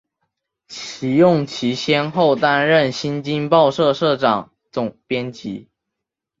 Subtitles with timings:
[1.01, 5.69] 利用其先后担任新京报社社长、总编辑